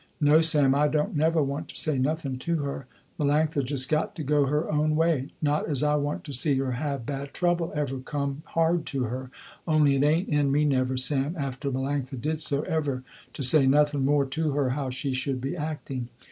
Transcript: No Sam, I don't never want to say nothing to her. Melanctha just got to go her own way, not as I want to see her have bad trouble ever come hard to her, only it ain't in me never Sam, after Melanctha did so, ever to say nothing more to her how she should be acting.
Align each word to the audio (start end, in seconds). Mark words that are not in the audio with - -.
No 0.19 0.41
Sam, 0.41 0.73
I 0.73 0.87
don't 0.87 1.15
never 1.15 1.43
want 1.43 1.67
to 1.67 1.77
say 1.79 1.99
nothing 1.99 2.37
to 2.37 2.55
her. 2.63 2.87
Melanctha 3.19 3.63
just 3.63 3.87
got 3.87 4.15
to 4.15 4.23
go 4.23 4.47
her 4.47 4.67
own 4.73 4.95
way, 4.95 5.29
not 5.43 5.69
as 5.69 5.83
I 5.83 5.93
want 5.93 6.23
to 6.23 6.33
see 6.33 6.55
her 6.57 6.71
have 6.71 7.05
bad 7.05 7.35
trouble 7.35 7.71
ever 7.75 7.99
come 7.99 8.41
hard 8.47 8.87
to 8.87 9.03
her, 9.03 9.29
only 9.67 9.95
it 9.95 10.03
ain't 10.03 10.27
in 10.29 10.51
me 10.51 10.65
never 10.65 10.97
Sam, 10.97 11.35
after 11.37 11.69
Melanctha 11.69 12.19
did 12.19 12.39
so, 12.39 12.63
ever 12.63 13.03
to 13.33 13.43
say 13.43 13.67
nothing 13.67 14.03
more 14.03 14.25
to 14.25 14.53
her 14.53 14.69
how 14.71 14.89
she 14.89 15.13
should 15.13 15.39
be 15.39 15.55
acting. 15.55 16.09